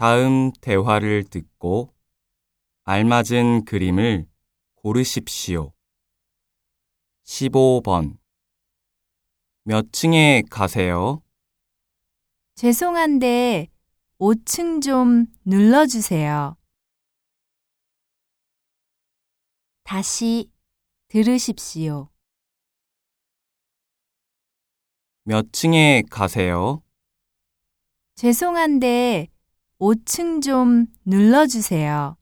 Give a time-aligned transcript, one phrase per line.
[0.00, 1.94] 다음 대화를 듣고
[2.84, 4.26] 알맞은 그림을
[4.76, 5.74] 고르십시오.
[7.24, 8.16] 15번
[9.64, 11.22] 몇 층에 가세요?
[12.54, 13.68] 죄송한데
[14.18, 16.56] 5층 좀 눌러주세요.
[19.82, 20.50] 다시
[21.08, 22.08] 들으십시오.
[25.24, 26.82] 몇 층에 가세요?
[28.14, 29.28] 죄송한데
[29.80, 32.16] 5층 좀 눌러주세요.